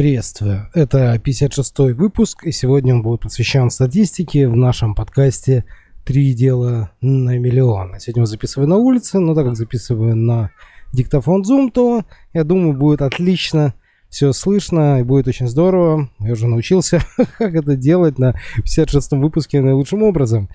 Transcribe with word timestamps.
Приветствую. 0.00 0.66
Это 0.72 1.20
56-й 1.22 1.92
выпуск, 1.92 2.46
и 2.46 2.52
сегодня 2.52 2.94
он 2.94 3.02
будет 3.02 3.20
посвящен 3.20 3.68
статистике 3.68 4.48
в 4.48 4.56
нашем 4.56 4.94
подкасте 4.94 5.66
«Три 6.06 6.32
дела 6.32 6.90
на 7.02 7.38
миллион». 7.38 8.00
Сегодня 8.00 8.22
я 8.22 8.26
записываю 8.26 8.66
на 8.66 8.78
улице, 8.78 9.18
но 9.18 9.34
так 9.34 9.44
как 9.44 9.56
записываю 9.56 10.16
на 10.16 10.52
диктофон 10.94 11.42
Zoom, 11.42 11.70
то, 11.70 12.04
я 12.32 12.44
думаю, 12.44 12.72
будет 12.72 13.02
отлично 13.02 13.74
все 14.08 14.32
слышно 14.32 15.00
и 15.00 15.02
будет 15.02 15.28
очень 15.28 15.48
здорово. 15.48 16.08
Я 16.18 16.32
уже 16.32 16.46
научился, 16.46 17.00
как 17.38 17.54
это 17.54 17.76
делать 17.76 18.18
на 18.18 18.34
56-м 18.64 19.20
выпуске 19.20 19.60
наилучшим 19.60 20.02
образом. 20.02 20.48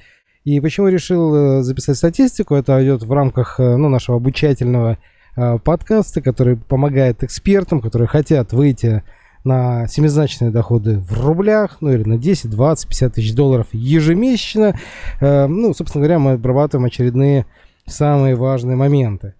И 0.43 0.59
почему 0.59 0.87
решил 0.87 1.59
э, 1.59 1.61
записать 1.61 1.97
статистику? 1.97 2.55
Это 2.55 2.83
идет 2.83 3.03
в 3.03 3.11
рамках 3.11 3.59
э, 3.59 3.75
ну, 3.75 3.89
нашего 3.89 4.17
обучательного 4.17 4.97
э, 5.37 5.59
подкаста, 5.59 6.23
который 6.23 6.57
помогает 6.57 7.23
экспертам, 7.23 7.79
которые 7.79 8.07
хотят 8.07 8.51
выйти 8.51 9.03
на 9.45 9.87
семизначные 9.87 10.51
доходы 10.51 10.99
в 10.99 11.23
рублях, 11.23 11.77
ну 11.79 11.93
или 11.93 12.03
на 12.03 12.17
10, 12.17 12.49
20, 12.49 12.87
50 12.89 13.13
тысяч 13.13 13.33
долларов 13.33 13.67
ежемесячно. 13.71 14.77
Э, 15.21 15.47
ну, 15.47 15.73
собственно 15.73 16.03
говоря, 16.03 16.19
мы 16.19 16.31
обрабатываем 16.33 16.85
очередные 16.85 17.45
самые 17.87 18.35
важные 18.35 18.75
моменты. 18.75 19.35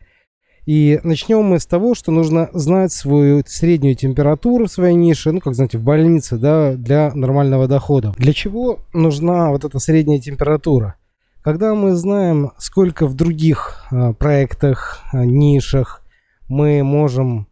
И 0.65 0.99
начнем 1.03 1.43
мы 1.43 1.59
с 1.59 1.65
того, 1.67 1.93
что 1.93 2.11
нужно 2.11 2.49
знать 2.53 2.91
свою 2.91 3.43
среднюю 3.45 3.95
температуру 3.95 4.65
в 4.65 4.71
своей 4.71 4.95
нише, 4.95 5.31
ну, 5.31 5.39
как 5.39 5.53
знаете, 5.53 5.77
в 5.77 5.83
больнице, 5.83 6.37
да, 6.37 6.73
для 6.73 7.11
нормального 7.13 7.67
дохода. 7.67 8.13
Для 8.17 8.33
чего 8.33 8.79
нужна 8.91 9.51
вот 9.51 9.63
эта 9.63 9.77
средняя 9.77 10.19
температура? 10.19 10.95
Когда 11.43 11.75
мы 11.75 11.93
знаем, 11.93 12.51
сколько 12.57 13.05
в 13.05 13.13
других 13.13 13.85
а, 13.91 14.13
проектах, 14.13 15.01
а, 15.13 15.23
нишах 15.23 16.01
мы 16.47 16.81
можем 16.83 17.47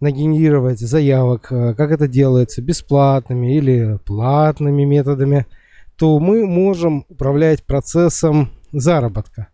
нагенерировать 0.00 0.80
заявок, 0.80 1.48
э, 1.50 1.74
как 1.74 1.90
это 1.90 2.08
делается, 2.08 2.62
бесплатными 2.62 3.56
или 3.56 3.98
платными 4.04 4.84
методами, 4.84 5.46
то 5.96 6.18
мы 6.18 6.46
можем 6.46 7.04
управлять 7.08 7.64
процессом 7.64 8.50
заработка. 8.72 9.48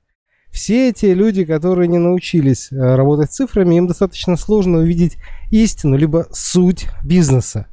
Все 0.50 0.88
эти 0.88 1.06
люди, 1.06 1.44
которые 1.44 1.86
не 1.88 1.98
научились 1.98 2.72
э, 2.72 2.94
работать 2.96 3.30
цифрами, 3.30 3.76
им 3.76 3.86
достаточно 3.86 4.36
сложно 4.36 4.78
увидеть 4.78 5.16
истину, 5.50 5.96
либо 5.96 6.26
суть 6.32 6.88
бизнеса. 7.04 7.66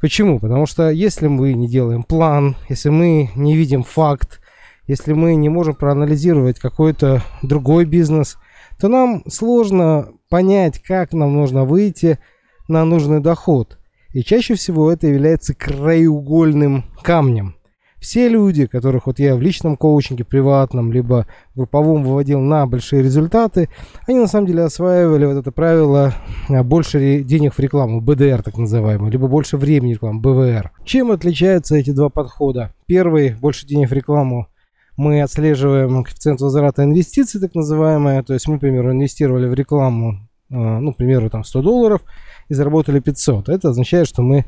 Почему? 0.00 0.38
Потому 0.38 0.66
что 0.66 0.90
если 0.90 1.26
мы 1.28 1.52
не 1.52 1.68
делаем 1.68 2.02
план, 2.02 2.56
если 2.68 2.90
мы 2.90 3.30
не 3.34 3.56
видим 3.56 3.82
факт, 3.82 4.40
если 4.86 5.12
мы 5.12 5.34
не 5.36 5.48
можем 5.48 5.74
проанализировать 5.74 6.58
какой-то 6.58 7.22
другой 7.42 7.84
бизнес, 7.84 8.36
то 8.80 8.88
нам 8.88 9.22
сложно 9.28 10.08
понять, 10.32 10.78
как 10.78 11.12
нам 11.12 11.34
нужно 11.34 11.66
выйти 11.66 12.18
на 12.66 12.86
нужный 12.86 13.20
доход. 13.20 13.76
И 14.14 14.22
чаще 14.22 14.54
всего 14.54 14.90
это 14.90 15.06
является 15.06 15.52
краеугольным 15.52 16.84
камнем. 17.02 17.56
Все 17.98 18.30
люди, 18.30 18.64
которых 18.64 19.06
вот 19.06 19.18
я 19.18 19.36
в 19.36 19.42
личном 19.42 19.76
коучинге, 19.76 20.24
приватном, 20.24 20.90
либо 20.90 21.26
групповом 21.54 22.02
выводил 22.02 22.40
на 22.40 22.66
большие 22.66 23.02
результаты, 23.02 23.68
они 24.08 24.20
на 24.20 24.26
самом 24.26 24.46
деле 24.46 24.62
осваивали 24.62 25.26
вот 25.26 25.36
это 25.36 25.52
правило 25.52 26.14
а, 26.48 26.64
больше 26.64 27.22
денег 27.22 27.52
в 27.52 27.58
рекламу, 27.58 28.00
БДР 28.00 28.42
так 28.42 28.56
называемый, 28.56 29.10
либо 29.10 29.28
больше 29.28 29.58
времени 29.58 29.92
в 29.92 29.96
рекламу, 29.96 30.20
БВР. 30.22 30.72
Чем 30.86 31.10
отличаются 31.10 31.76
эти 31.76 31.90
два 31.90 32.08
подхода? 32.08 32.72
Первый, 32.86 33.34
больше 33.38 33.66
денег 33.66 33.90
в 33.90 33.92
рекламу, 33.92 34.48
мы 34.96 35.22
отслеживаем 35.22 36.02
коэффициент 36.04 36.40
возврата 36.40 36.84
инвестиций, 36.84 37.40
так 37.40 37.54
называемое. 37.54 38.22
То 38.22 38.34
есть 38.34 38.46
мы, 38.48 38.58
к 38.58 38.60
примеру, 38.60 38.92
инвестировали 38.92 39.48
в 39.48 39.54
рекламу, 39.54 40.28
а, 40.50 40.80
ну, 40.80 40.92
к 40.92 40.96
примеру, 40.96 41.30
там 41.30 41.44
100 41.44 41.62
долларов 41.62 42.02
и 42.48 42.54
заработали 42.54 43.00
500. 43.00 43.48
Это 43.48 43.70
означает, 43.70 44.08
что 44.08 44.22
мы 44.22 44.44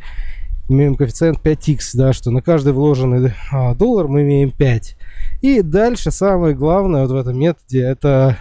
имеем 0.69 0.95
коэффициент 0.95 1.39
5x, 1.39 1.79
да, 1.95 2.13
что 2.13 2.31
на 2.31 2.43
каждый 2.43 2.73
вложенный 2.73 3.33
а, 3.53 3.75
доллар 3.75 4.09
мы 4.09 4.23
имеем 4.23 4.51
5. 4.51 4.97
И 5.43 5.63
дальше 5.63 6.11
самое 6.11 6.55
главное 6.55 7.03
вот 7.03 7.11
в 7.11 7.17
этом 7.17 7.39
методе 7.39 7.83
это 7.83 8.37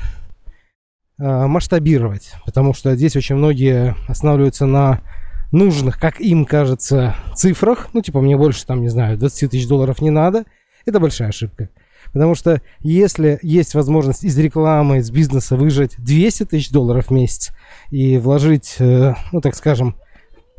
а, 1.19 1.47
масштабировать, 1.47 2.33
потому 2.45 2.73
что 2.73 2.95
здесь 2.95 3.15
очень 3.15 3.35
многие 3.35 3.95
останавливаются 4.07 4.65
на 4.65 5.01
нужных, 5.51 5.99
как 5.99 6.19
им 6.19 6.45
кажется, 6.45 7.15
цифрах. 7.35 7.89
Ну, 7.93 8.01
типа, 8.01 8.21
мне 8.21 8.35
больше, 8.35 8.65
там, 8.65 8.81
не 8.81 8.89
знаю, 8.89 9.17
20 9.17 9.51
тысяч 9.51 9.67
долларов 9.67 10.01
не 10.01 10.09
надо. 10.09 10.45
Это 10.85 10.99
большая 10.99 11.29
ошибка. 11.29 11.69
Потому 12.13 12.35
что 12.35 12.61
если 12.79 13.39
есть 13.41 13.73
возможность 13.73 14.23
из 14.23 14.37
рекламы, 14.37 14.99
из 14.99 15.09
бизнеса 15.11 15.55
выжать 15.55 15.95
200 15.97 16.45
тысяч 16.45 16.69
долларов 16.69 17.07
в 17.07 17.11
месяц 17.11 17.51
и 17.89 18.17
вложить, 18.17 18.75
э, 18.79 19.15
ну 19.31 19.41
так 19.41 19.55
скажем, 19.55 19.95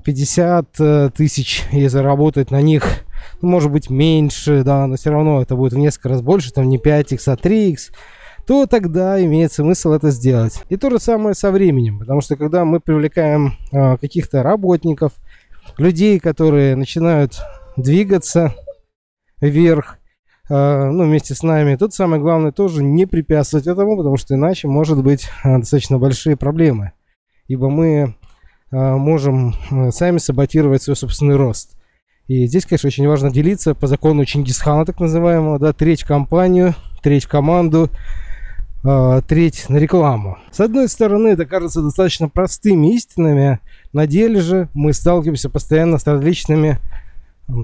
50 0.05 0.67
э, 0.81 1.11
тысяч 1.17 1.63
и 1.73 1.87
заработать 1.87 2.51
на 2.51 2.61
них, 2.61 2.85
ну, 3.41 3.49
может 3.49 3.71
быть, 3.71 3.89
меньше, 3.89 4.63
да, 4.65 4.87
но 4.87 4.97
все 4.97 5.11
равно 5.11 5.41
это 5.41 5.57
будет 5.57 5.73
в 5.73 5.79
несколько 5.79 6.11
раз 6.11 6.23
больше, 6.23 6.53
там 6.53 6.69
не 6.69 6.79
5x, 6.79 7.21
а 7.27 7.35
3x, 7.37 7.93
то 8.47 8.67
тогда 8.67 9.23
имеет 9.25 9.53
смысл 9.53 9.93
это 9.93 10.11
сделать. 10.11 10.63
И 10.69 10.77
то 10.77 10.91
же 10.91 10.99
самое 10.99 11.35
со 11.35 11.51
временем, 11.51 11.99
потому 12.01 12.21
что 12.21 12.37
когда 12.37 12.65
мы 12.65 12.81
привлекаем 12.81 13.55
э, 13.73 13.97
каких-то 13.97 14.43
работников, 14.43 15.13
людей, 15.79 16.21
которые 16.21 16.77
начинают 16.77 17.41
двигаться 17.77 18.55
вверх, 19.41 19.99
ну, 20.49 21.05
вместе 21.05 21.35
с 21.35 21.43
нами. 21.43 21.77
Тут 21.77 21.95
самое 21.95 22.21
главное 22.21 22.53
тоже 22.53 22.83
не 22.83 23.07
препятствовать 23.07 23.67
этому, 23.67 23.97
потому 23.97 24.17
что 24.17 24.35
иначе 24.35 24.69
может 24.69 25.03
быть 25.03 25.29
э, 25.43 25.59
достаточно 25.59 25.99
большие 25.99 26.37
проблемы. 26.37 26.93
Ибо 27.49 27.71
мы 27.71 28.15
э, 28.71 28.77
можем 28.77 29.55
сами 29.91 30.19
саботировать 30.19 30.83
свой 30.83 30.97
собственный 30.97 31.37
рост. 31.37 31.77
И 32.27 32.47
здесь, 32.47 32.67
конечно, 32.67 32.89
очень 32.89 33.09
важно 33.09 33.31
делиться 33.31 33.75
по 33.75 33.87
закону 33.87 34.25
Чингисхана, 34.25 34.85
так 34.85 35.01
называемого, 35.01 35.59
да, 35.59 35.73
треть 35.73 36.03
в 36.03 36.07
компанию, 36.07 36.75
треть 37.03 37.25
в 37.25 37.29
команду, 37.29 37.91
треть 39.29 39.67
на 39.69 39.77
рекламу. 39.77 40.39
С 40.51 40.61
одной 40.61 40.89
стороны, 40.89 41.29
это 41.29 41.45
кажется 41.45 41.83
достаточно 41.83 42.29
простыми 42.31 42.95
истинами, 42.95 43.61
на 43.95 44.07
деле 44.07 44.41
же 44.41 44.69
мы 44.75 44.93
сталкиваемся 44.93 45.49
постоянно 45.49 45.99
с 45.99 46.07
различными 46.07 46.79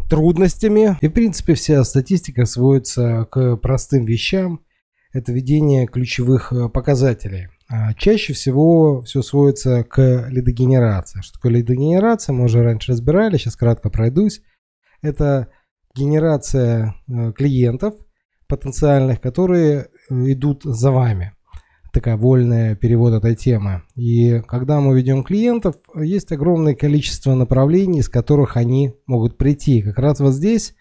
трудностями. 0.09 0.97
И, 1.01 1.09
в 1.09 1.13
принципе, 1.13 1.55
вся 1.55 1.83
статистика 1.85 2.45
сводится 2.45 3.27
к 3.31 3.57
простым 3.57 4.05
вещам. 4.05 4.61
Это 5.13 5.33
ведение 5.33 5.87
ключевых 5.87 6.53
э, 6.53 6.69
показателей. 6.69 7.49
А 7.69 7.95
чаще 7.95 8.33
всего 8.33 9.03
все 9.03 9.23
сводится 9.23 9.85
к 9.85 10.27
лидогенерации. 10.29 11.21
Что 11.21 11.35
такое 11.35 11.53
лидогенерация, 11.53 12.33
мы 12.33 12.45
уже 12.45 12.63
раньше 12.63 12.93
разбирали, 12.93 13.37
сейчас 13.37 13.57
кратко 13.57 13.91
пройдусь. 13.91 14.43
Это 15.03 15.49
генерация 15.95 16.95
э, 17.09 17.33
клиентов 17.33 17.95
потенциальных, 18.47 19.21
которые 19.21 19.89
э, 20.11 20.15
идут 20.33 20.63
за 20.65 20.91
вами 20.91 21.33
такая 21.93 22.17
вольная 22.17 22.75
перевод 22.75 23.15
этой 23.15 23.35
темы. 23.35 23.83
И 23.97 24.41
когда 24.47 24.81
мы 24.81 24.97
ведем 24.97 25.23
клиентов, 25.23 25.77
есть 25.95 26.33
огромное 26.33 26.75
количество 26.75 27.35
направлений, 27.35 28.01
из 28.01 28.09
которых 28.09 28.57
они 28.57 28.93
могут 29.07 29.39
прийти. 29.39 29.83
Как 29.83 29.99
раз 29.99 30.21
вот 30.21 30.33
здесь 30.33 30.75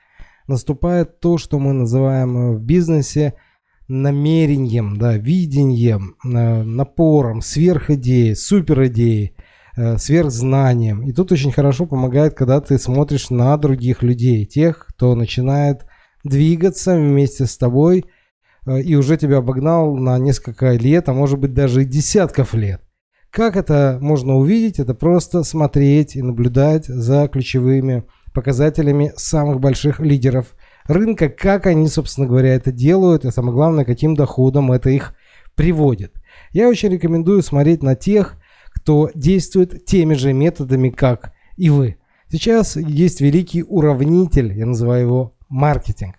наступает 0.47 1.19
то, 1.19 1.37
что 1.37 1.59
мы 1.59 1.73
называем 1.73 2.55
в 2.55 2.63
бизнесе 2.63 3.35
намерением, 3.87 4.97
да, 4.97 5.17
видением, 5.17 6.15
э, 6.23 6.63
напором, 6.63 7.41
сверхидеей, 7.41 8.35
суперидеей, 8.35 9.35
э, 9.75 9.97
сверхзнанием. 9.97 11.01
И 11.03 11.11
тут 11.11 11.31
очень 11.31 11.51
хорошо 11.51 11.87
помогает, 11.87 12.35
когда 12.35 12.61
ты 12.61 12.77
смотришь 12.77 13.29
на 13.29 13.57
других 13.57 14.03
людей, 14.03 14.45
тех, 14.45 14.85
кто 14.87 15.15
начинает 15.15 15.85
двигаться 16.23 16.95
вместе 16.95 17.45
с 17.45 17.57
тобой– 17.57 18.05
Э, 18.13 18.15
и 18.77 18.95
уже 18.95 19.17
тебя 19.17 19.37
обогнал 19.37 19.95
на 19.95 20.17
несколько 20.19 20.73
лет, 20.73 21.09
а 21.09 21.13
может 21.13 21.39
быть 21.39 21.53
даже 21.53 21.83
и 21.83 21.85
десятков 21.85 22.53
лет. 22.53 22.81
Как 23.31 23.55
это 23.55 23.99
можно 24.01 24.35
увидеть? 24.35 24.79
Это 24.79 24.93
просто 24.93 25.43
смотреть 25.43 26.15
и 26.15 26.21
наблюдать 26.21 26.85
за 26.85 27.27
ключевыми 27.27 28.05
показателями 28.33 29.11
самых 29.15 29.59
больших 29.59 29.99
лидеров 29.99 30.55
рынка, 30.85 31.29
как 31.29 31.67
они, 31.67 31.87
собственно 31.87 32.27
говоря, 32.27 32.55
это 32.55 32.71
делают, 32.71 33.25
и 33.25 33.31
самое 33.31 33.53
главное, 33.53 33.85
каким 33.85 34.15
доходом 34.15 34.71
это 34.71 34.89
их 34.89 35.13
приводит. 35.55 36.15
Я 36.51 36.69
очень 36.69 36.89
рекомендую 36.89 37.43
смотреть 37.43 37.83
на 37.83 37.95
тех, 37.95 38.37
кто 38.73 39.09
действует 39.13 39.85
теми 39.85 40.13
же 40.15 40.33
методами, 40.33 40.89
как 40.89 41.33
и 41.57 41.69
вы. 41.69 41.97
Сейчас 42.31 42.75
есть 42.75 43.21
великий 43.21 43.63
уравнитель, 43.63 44.53
я 44.53 44.65
называю 44.65 45.01
его 45.01 45.37
маркетинг. 45.49 46.15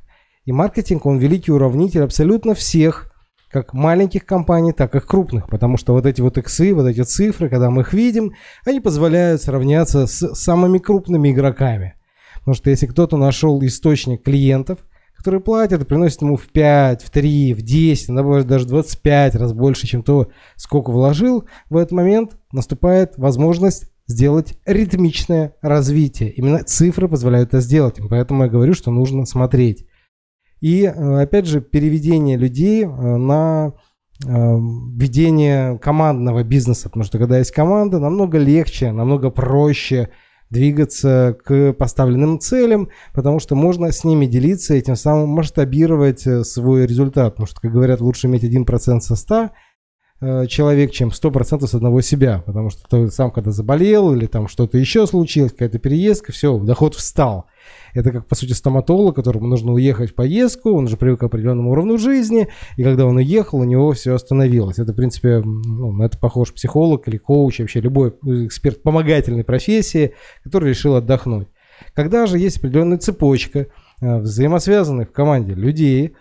И 0.51 0.53
маркетинг, 0.53 1.07
он 1.07 1.19
великий 1.19 1.53
уравнитель 1.53 2.03
абсолютно 2.03 2.57
всех, 2.57 3.13
как 3.53 3.73
маленьких 3.73 4.27
компаний, 4.27 4.73
так 4.73 4.97
и 4.97 4.99
крупных. 4.99 5.49
Потому 5.49 5.77
что 5.77 5.93
вот 5.93 6.07
эти 6.07 6.21
вот 6.21 6.39
иксы, 6.39 6.75
вот 6.75 6.89
эти 6.89 7.03
цифры, 7.03 7.49
когда 7.49 7.71
мы 7.71 7.83
их 7.83 7.93
видим, 7.93 8.33
они 8.67 8.81
позволяют 8.81 9.41
сравняться 9.41 10.09
с 10.09 10.35
самыми 10.35 10.79
крупными 10.79 11.31
игроками. 11.31 11.95
Потому 12.41 12.57
что 12.57 12.69
если 12.69 12.87
кто-то 12.87 13.17
нашел 13.17 13.65
источник 13.65 14.25
клиентов, 14.25 14.81
которые 15.17 15.41
платят 15.41 15.83
и 15.83 15.85
приносят 15.85 16.23
ему 16.23 16.37
в 16.37 16.49
5, 16.49 17.05
в 17.05 17.11
3, 17.11 17.55
в 17.55 17.63
10, 17.63 18.11
иногда 18.11 18.43
даже 18.43 18.67
25 18.67 19.37
раз 19.37 19.53
больше, 19.53 19.87
чем 19.87 20.03
то, 20.03 20.31
сколько 20.57 20.91
вложил, 20.91 21.45
в 21.69 21.77
этот 21.77 21.93
момент 21.93 22.33
наступает 22.51 23.17
возможность 23.19 23.85
сделать 24.09 24.59
ритмичное 24.67 25.55
развитие. 25.63 26.33
Именно 26.33 26.65
цифры 26.65 27.07
позволяют 27.07 27.51
это 27.51 27.61
сделать. 27.61 27.99
Поэтому 28.11 28.43
я 28.43 28.51
говорю, 28.51 28.75
что 28.75 28.91
нужно 28.91 29.27
смотреть. 29.27 29.87
И, 30.61 30.85
э, 30.85 31.23
опять 31.23 31.47
же, 31.47 31.61
переведение 31.61 32.37
людей 32.37 32.85
э, 32.85 32.89
на 32.89 33.73
э, 34.27 34.29
ведение 34.29 35.79
командного 35.79 36.43
бизнеса, 36.43 36.89
потому 36.89 37.05
что 37.05 37.19
когда 37.19 37.39
есть 37.39 37.53
команда, 37.53 37.99
намного 37.99 38.39
легче, 38.39 38.93
намного 38.93 39.31
проще 39.31 40.11
двигаться 40.51 41.37
к 41.45 41.73
поставленным 41.75 42.41
целям, 42.41 42.89
потому 43.15 43.39
что 43.39 43.55
можно 43.55 43.93
с 43.93 44.03
ними 44.03 44.27
делиться 44.27 44.75
и 44.75 44.83
тем 44.83 44.97
самым 44.97 45.29
масштабировать 45.29 46.27
свой 46.47 46.87
результат. 46.87 47.35
Потому 47.35 47.47
что, 47.47 47.61
как 47.61 47.73
говорят, 47.73 48.01
лучше 48.01 48.27
иметь 48.27 48.43
1% 48.43 49.01
со 49.01 49.15
100, 49.15 49.35
Э, 49.35 49.49
человек, 50.21 50.91
чем 50.93 51.09
100% 51.09 51.67
с 51.67 51.75
одного 51.75 52.01
себя. 52.03 52.43
Потому 52.45 52.71
что 52.71 52.83
ты 52.89 53.11
сам 53.11 53.31
когда 53.31 53.51
заболел 53.51 54.13
или 54.13 54.27
там 54.27 54.49
что-то 54.49 54.79
еще 54.79 55.07
случилось, 55.07 55.53
какая-то 55.53 55.79
переездка, 55.79 56.33
все, 56.33 56.59
доход 56.59 56.95
встал. 56.95 57.47
Это 57.95 58.13
как, 58.13 58.27
по 58.27 58.35
сути, 58.35 58.53
стоматолог, 58.53 59.17
которому 59.17 59.47
нужно 59.47 59.73
уехать 59.73 60.11
в 60.11 60.15
поездку, 60.15 60.73
он 60.73 60.89
же 60.89 60.97
привык 60.97 61.21
к 61.21 61.25
определенному 61.25 61.71
уровню 61.71 61.99
жизни, 61.99 62.49
и 62.77 62.83
когда 62.83 63.07
он 63.07 63.17
уехал, 63.17 63.59
у 63.59 63.65
него 63.65 63.93
все 63.93 64.15
остановилось. 64.15 64.79
Это, 64.79 64.93
в 64.93 64.97
принципе, 64.97 65.41
ну, 65.41 65.93
на 65.93 66.05
это 66.05 66.19
похож 66.19 66.53
психолог 66.53 67.09
или 67.09 67.17
коуч, 67.17 67.61
вообще 67.61 67.81
любой 67.81 68.11
эксперт 68.47 68.83
помогательной 68.83 69.45
профессии, 69.45 70.15
который 70.45 70.71
решил 70.71 70.95
отдохнуть. 70.97 71.49
Когда 71.95 72.27
же 72.27 72.39
есть 72.39 72.59
определенная 72.59 72.99
цепочка 72.99 73.67
э, 74.01 74.19
взаимосвязанных 74.19 75.09
в 75.09 75.13
команде 75.13 75.55
людей, 75.55 76.15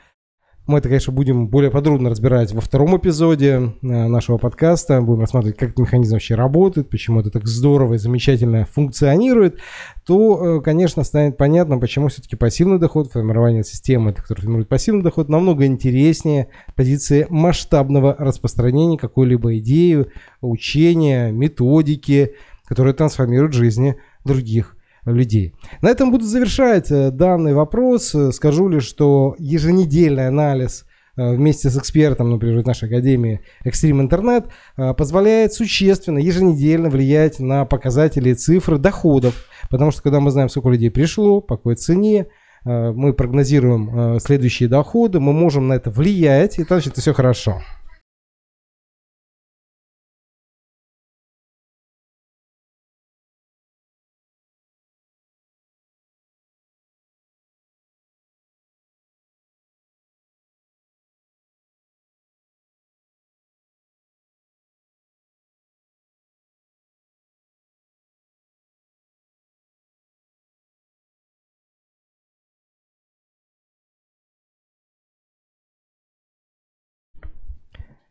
мы 0.69 0.77
это, 0.77 0.87
конечно, 0.87 1.11
будем 1.11 1.47
более 1.47 1.71
подробно 1.71 2.11
разбирать 2.11 2.53
во 2.53 2.61
втором 2.61 2.95
эпизоде 2.95 3.53
э, 3.55 3.69
нашего 3.81 4.37
подкаста. 4.37 5.01
Будем 5.01 5.21
рассматривать, 5.21 5.57
как 5.57 5.69
этот 5.69 5.79
механизм 5.79 6.13
вообще 6.13 6.35
работает, 6.35 6.91
почему 6.91 7.19
это 7.21 7.31
так 7.31 7.47
здорово 7.47 7.95
и 7.95 7.97
замечательно 7.97 8.65
функционирует. 8.65 9.59
То, 10.05 10.59
э, 10.59 10.61
конечно, 10.61 11.03
станет 11.03 11.37
понятно, 11.37 11.79
почему 11.79 12.09
все-таки 12.09 12.35
пассивный 12.35 12.77
доход, 12.77 13.11
формирование 13.11 13.63
системы, 13.63 14.13
который 14.13 14.41
формирует 14.41 14.69
пассивный 14.69 15.01
доход, 15.01 15.27
намного 15.27 15.65
интереснее 15.65 16.49
позиции 16.75 17.25
масштабного 17.31 18.15
распространения 18.19 18.99
какой-либо 18.99 19.57
идеи, 19.57 20.05
учения, 20.39 21.31
методики, 21.31 22.35
которые 22.67 22.93
трансформируют 22.93 23.53
жизни 23.53 23.95
других 24.23 24.75
людей. 25.11 25.53
На 25.81 25.89
этом 25.89 26.11
буду 26.11 26.25
завершать 26.25 26.91
э, 26.91 27.11
данный 27.11 27.53
вопрос. 27.53 28.15
Скажу 28.31 28.67
лишь, 28.67 28.85
что 28.85 29.35
еженедельный 29.37 30.27
анализ 30.27 30.85
э, 31.15 31.35
вместе 31.35 31.69
с 31.69 31.77
экспертом, 31.77 32.31
например, 32.31 32.65
нашей 32.65 32.87
академии 32.89 33.41
Extreme 33.65 34.09
Internet, 34.09 34.49
э, 34.77 34.93
позволяет 34.93 35.53
существенно 35.53 36.19
еженедельно 36.19 36.89
влиять 36.89 37.39
на 37.39 37.65
показатели 37.65 38.33
цифры 38.33 38.77
доходов. 38.77 39.45
Потому 39.69 39.91
что 39.91 40.01
когда 40.01 40.19
мы 40.19 40.31
знаем, 40.31 40.49
сколько 40.49 40.69
людей 40.69 40.91
пришло, 40.91 41.41
по 41.41 41.57
какой 41.57 41.75
цене, 41.75 42.27
мы 42.65 43.13
прогнозируем 43.13 44.19
следующие 44.19 44.67
доходы, 44.67 45.21
мы 45.21 45.31
можем 45.31 45.69
на 45.69 45.73
это 45.73 45.89
влиять, 45.89 46.59
и 46.59 46.63
значит, 46.63 46.91
это 46.91 47.01
все 47.01 47.13
хорошо. 47.13 47.61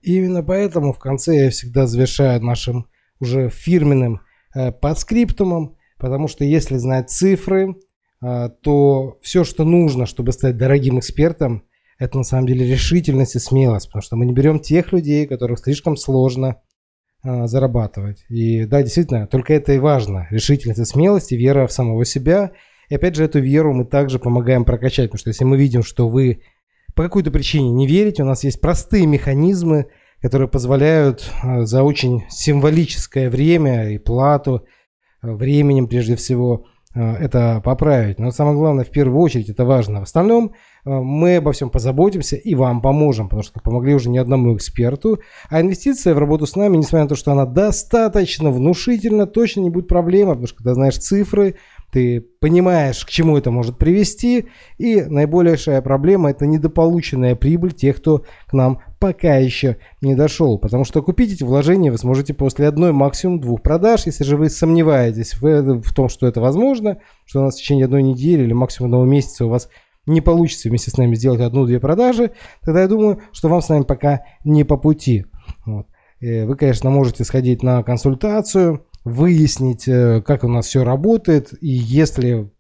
И 0.00 0.17
именно 0.17 0.43
поэтому 0.43 0.93
в 0.93 0.99
конце 0.99 1.45
я 1.45 1.50
всегда 1.50 1.87
завершаю 1.87 2.43
нашим 2.43 2.87
уже 3.21 3.50
фирменным 3.50 4.21
э, 4.55 4.73
подскриптумом, 4.73 5.77
потому 5.99 6.29
что 6.29 6.45
если 6.45 6.77
знать 6.77 7.11
цифры, 7.11 7.77
э, 8.23 8.49
то 8.62 9.19
все, 9.23 9.45
что 9.45 9.65
нужно, 9.65 10.06
чтобы 10.06 10.33
стать 10.33 10.56
дорогим 10.56 10.99
экспертом, 10.99 11.65
это 11.99 12.19
на 12.19 12.25
самом 12.25 12.47
деле 12.47 12.67
решительность 12.67 13.35
и 13.35 13.41
смелость, 13.41 13.89
потому 13.89 14.03
что 14.03 14.17
мы 14.17 14.25
не 14.25 14.33
берем 14.33 14.61
тех 14.61 14.93
людей, 14.93 15.27
которых 15.27 15.59
слишком 15.59 15.97
сложно 15.97 16.61
э, 17.25 17.47
зарабатывать. 17.47 18.25
И 18.29 18.65
да, 18.67 18.83
действительно, 18.83 19.27
только 19.27 19.55
это 19.55 19.73
и 19.73 19.79
важно. 19.79 20.29
Решительность 20.31 20.81
и 20.81 20.85
смелость 20.85 21.33
и 21.33 21.37
вера 21.37 21.67
в 21.67 21.73
самого 21.73 22.05
себя. 22.05 22.53
И 22.89 22.94
опять 22.94 23.17
же, 23.17 23.25
эту 23.25 23.41
веру 23.41 23.75
мы 23.75 23.85
также 23.85 24.21
помогаем 24.21 24.65
прокачать, 24.65 25.06
потому 25.11 25.19
что 25.19 25.31
если 25.31 25.44
мы 25.44 25.59
видим, 25.59 25.83
что 25.83 26.09
вы 26.09 26.43
по 26.99 27.05
какой-то 27.05 27.31
причине 27.31 27.71
не 27.71 27.87
верите, 27.87 28.25
у 28.25 28.27
нас 28.27 28.43
есть 28.43 28.61
простые 28.61 29.06
механизмы, 29.06 29.87
которые 30.21 30.49
позволяют 30.49 31.31
э, 31.45 31.65
за 31.65 31.85
очень 31.85 32.25
символическое 32.29 33.31
время 33.31 33.91
и 33.91 33.99
плату, 33.99 34.65
э, 35.23 35.31
временем 35.31 35.87
прежде 35.87 36.17
всего, 36.17 36.67
э, 36.97 37.00
это 37.00 37.62
поправить. 37.65 38.19
Но 38.19 38.33
самое 38.33 38.56
главное, 38.56 38.85
в 38.85 38.91
первую 38.91 39.21
очередь, 39.21 39.49
это 39.49 39.65
важно. 39.65 40.00
В 40.00 40.03
остальном 40.03 40.55
мы 40.85 41.37
обо 41.37 41.53
всем 41.53 41.71
позаботимся 41.71 42.35
и 42.35 42.56
вам 42.56 42.81
поможем, 42.81 43.29
потому 43.29 43.44
что 43.44 43.61
помогли 43.61 43.94
уже 43.94 44.11
не 44.11 44.19
одному 44.19 44.56
эксперту. 44.56 45.21
А 45.51 45.61
инвестиция 45.61 46.15
в 46.15 46.19
работу 46.19 46.47
с 46.47 46.56
нами, 46.56 46.79
несмотря 46.79 47.05
на 47.05 47.09
то, 47.11 47.15
что 47.15 47.31
она 47.31 47.47
достаточно 47.47 48.51
внушительна, 48.51 49.29
точно 49.29 49.61
не 49.61 49.71
будет 49.71 49.87
проблема, 49.87 50.33
потому 50.33 50.49
что 50.49 50.56
когда 50.56 50.75
знаешь 50.75 50.99
цифры, 50.99 51.59
ты 51.90 52.20
понимаешь, 52.20 53.05
к 53.05 53.08
чему 53.08 53.37
это 53.38 53.50
может 53.50 53.79
привести, 53.79 54.46
и 54.76 55.02
наибольшая 55.02 55.81
проблема– 55.81 56.31
это 56.31 56.46
недополученная 56.46 57.35
прибыль 57.35 57.73
тех, 57.73 57.96
кто 57.96 58.25
к 58.46 58.52
нам 58.52 58.81
пока 58.99 59.37
еще 59.37 59.79
не 60.02 60.14
дошел. 60.14 60.58
Потому 60.58 60.85
что 60.85 61.02
купить 61.02 61.32
эти 61.32 61.44
вложения 61.44 61.90
вы 61.90 61.99
сможете 61.99 62.35
после 62.35 62.69
одной, 62.69 62.93
максимум 62.93 63.40
двух 63.40 63.62
продаж. 63.62 64.06
Если 64.06 64.25
же 64.25 64.37
вы 64.37 64.50
сомневаетесь 64.50 65.35
в, 65.35 65.82
в 65.82 65.94
том, 65.94 66.08
что 66.08 66.26
это 66.26 66.40
возможно, 66.40 66.99
что 67.25 67.40
у 67.40 67.44
нас 67.44 67.55
в 67.55 67.58
течение 67.58 67.87
одной 67.87 68.02
недели 68.02 68.43
или 68.43 68.52
максимум 68.52 68.88
одного 68.88 69.05
месяца 69.05 69.46
у 69.46 69.49
вас 69.49 69.69
не 70.06 70.20
получится 70.20 70.69
вместе 70.69 70.91
с 70.91 70.96
нами 70.96 71.14
сделать 71.14 71.41
одну-две 71.41 71.81
продажи, 71.81 72.32
тогда 72.62 72.82
я 72.82 72.88
думаю, 72.88 73.20
что 73.32 73.49
вам 73.49 73.61
с 73.61 73.69
нами 73.69 73.82
пока 73.82 74.23
не 74.44 74.64
по 74.64 74.76
пути. 74.76 75.26
Вот. 75.67 75.87
Э, 76.20 76.46
вы, 76.46 76.56
конечно, 76.56 76.91
можете 76.91 77.25
сходить 77.25 77.62
на 77.62 77.82
консультацию, 77.82 78.87
выяснить, 79.08 79.88
э, 79.88 80.22
как 80.22 80.44
у 80.44 80.49
нас 80.49 80.66
все 80.66 80.84
работает, 80.84 81.52
и 81.60 81.69
если 81.69 82.50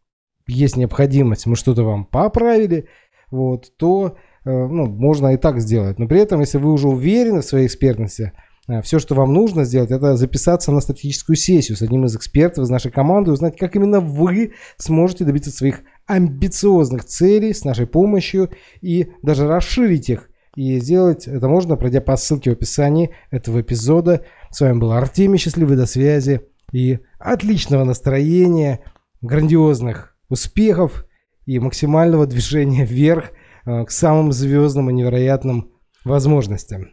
есть 0.46 0.76
необходимость, 0.76 1.46
мы 1.46 1.56
что-то 1.56 1.84
вам 1.84 2.04
поправили, 2.04 2.88
вот, 3.30 3.76
то 3.76 4.16
э, 4.44 4.50
ну, 4.50 4.86
можно 4.86 5.34
и 5.34 5.36
так 5.36 5.60
сделать. 5.60 5.98
Но 5.98 6.08
при 6.08 6.20
этом, 6.20 6.40
если 6.40 6.58
вы 6.58 6.72
уже 6.72 6.88
уверены 6.88 7.42
в 7.42 7.44
своей 7.44 7.66
экспертности, 7.66 8.32
э, 8.66 8.82
все, 8.82 8.98
что 8.98 9.14
вам 9.14 9.32
нужно 9.32 9.64
сделать, 9.64 9.90
это 9.90 10.16
записаться 10.16 10.72
на 10.72 10.80
статистическую 10.80 11.36
сессию 11.36 11.76
с 11.76 11.82
одним 11.82 12.06
из 12.06 12.16
экспертов 12.16 12.64
из 12.64 12.70
нашей 12.70 12.90
команды, 12.90 13.30
узнать, 13.30 13.56
как 13.56 13.76
именно 13.76 14.00
вы 14.00 14.54
сможете 14.78 15.24
добиться 15.24 15.50
своих 15.50 15.82
амбициозных 16.06 17.04
целей 17.04 17.52
с 17.52 17.64
нашей 17.64 17.86
помощью 17.86 18.50
и 18.80 19.12
даже 19.22 19.46
расширить 19.46 20.08
их. 20.08 20.30
И 20.58 20.80
сделать 20.80 21.28
это 21.28 21.46
можно, 21.46 21.76
пройдя 21.76 22.00
по 22.00 22.16
ссылке 22.16 22.50
в 22.50 22.54
описании 22.54 23.10
этого 23.30 23.60
эпизода. 23.60 24.24
С 24.50 24.60
вами 24.60 24.80
был 24.80 24.90
Артемий, 24.90 25.38
счастливый 25.38 25.76
до 25.76 25.86
связи 25.86 26.40
и 26.72 26.98
отличного 27.20 27.84
настроения, 27.84 28.80
грандиозных 29.20 30.16
успехов 30.28 31.06
и 31.46 31.60
максимального 31.60 32.26
движения 32.26 32.84
вверх 32.90 33.30
э, 33.66 33.84
к 33.84 33.92
самым 33.92 34.32
звездным 34.32 34.90
и 34.90 34.94
невероятным 34.94 35.70
возможностям. 36.04 36.88